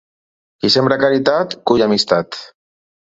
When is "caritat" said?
1.03-1.53